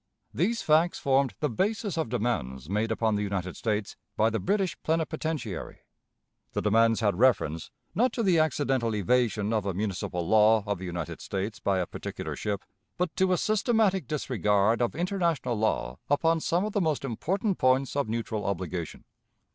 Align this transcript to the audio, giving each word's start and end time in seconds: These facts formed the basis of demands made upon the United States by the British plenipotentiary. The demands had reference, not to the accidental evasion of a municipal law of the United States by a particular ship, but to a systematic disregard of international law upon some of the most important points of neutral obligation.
These 0.33 0.63
facts 0.63 0.97
formed 0.97 1.35
the 1.41 1.47
basis 1.47 1.95
of 1.95 2.09
demands 2.09 2.67
made 2.67 2.91
upon 2.91 3.13
the 3.13 3.21
United 3.21 3.55
States 3.55 3.95
by 4.17 4.31
the 4.31 4.39
British 4.39 4.75
plenipotentiary. 4.81 5.81
The 6.53 6.61
demands 6.63 7.01
had 7.01 7.19
reference, 7.19 7.69
not 7.93 8.11
to 8.13 8.23
the 8.23 8.39
accidental 8.39 8.95
evasion 8.95 9.53
of 9.53 9.63
a 9.67 9.75
municipal 9.75 10.27
law 10.27 10.63
of 10.65 10.79
the 10.79 10.85
United 10.85 11.21
States 11.21 11.59
by 11.59 11.77
a 11.77 11.85
particular 11.85 12.35
ship, 12.35 12.65
but 12.97 13.15
to 13.17 13.31
a 13.31 13.37
systematic 13.37 14.07
disregard 14.07 14.81
of 14.81 14.95
international 14.95 15.53
law 15.53 15.99
upon 16.09 16.39
some 16.39 16.65
of 16.65 16.73
the 16.73 16.81
most 16.81 17.05
important 17.05 17.59
points 17.59 17.95
of 17.95 18.09
neutral 18.09 18.43
obligation. 18.45 19.03